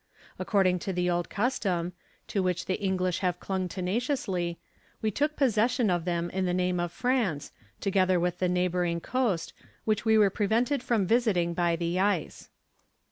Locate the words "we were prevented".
10.03-10.81